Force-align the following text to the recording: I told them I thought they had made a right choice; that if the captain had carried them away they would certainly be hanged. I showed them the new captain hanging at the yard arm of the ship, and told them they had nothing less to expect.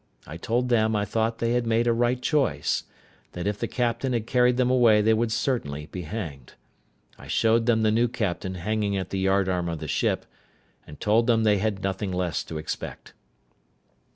I 0.25 0.35
told 0.35 0.69
them 0.69 0.95
I 0.95 1.05
thought 1.05 1.37
they 1.37 1.51
had 1.51 1.67
made 1.67 1.85
a 1.85 1.93
right 1.93 2.19
choice; 2.19 2.85
that 3.33 3.45
if 3.45 3.59
the 3.59 3.67
captain 3.67 4.13
had 4.13 4.25
carried 4.25 4.57
them 4.57 4.71
away 4.71 4.99
they 5.03 5.13
would 5.13 5.31
certainly 5.31 5.85
be 5.85 6.01
hanged. 6.01 6.55
I 7.19 7.27
showed 7.27 7.67
them 7.67 7.83
the 7.83 7.91
new 7.91 8.07
captain 8.07 8.55
hanging 8.55 8.97
at 8.97 9.11
the 9.11 9.19
yard 9.19 9.47
arm 9.47 9.69
of 9.69 9.77
the 9.77 9.87
ship, 9.87 10.25
and 10.87 10.99
told 10.99 11.27
them 11.27 11.43
they 11.43 11.59
had 11.59 11.83
nothing 11.83 12.11
less 12.11 12.43
to 12.45 12.57
expect. 12.57 13.13